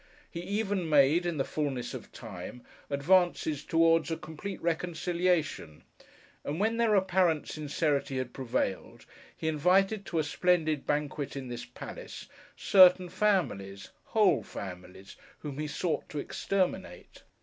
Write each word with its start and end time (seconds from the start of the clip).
He 0.31 0.39
even 0.41 0.89
made, 0.89 1.27
in 1.27 1.37
the 1.37 1.43
fulness 1.45 1.93
of 1.93 2.11
time, 2.11 2.63
advances 2.89 3.63
towards 3.63 4.09
a 4.09 4.17
complete 4.17 4.59
reconciliation; 4.59 5.83
and 6.43 6.59
when 6.59 6.77
their 6.77 6.95
apparent 6.95 7.47
sincerity 7.47 8.17
had 8.17 8.33
prevailed, 8.33 9.05
he 9.37 9.47
invited 9.47 10.07
to 10.07 10.17
a 10.17 10.23
splendid 10.23 10.87
banquet, 10.87 11.35
in 11.35 11.49
this 11.49 11.65
palace, 11.65 12.27
certain 12.55 13.09
families, 13.09 13.89
whole 14.05 14.41
families, 14.41 15.17
whom 15.37 15.59
he 15.59 15.67
sought 15.67 16.09
to 16.09 16.17
exterminate. 16.17 17.21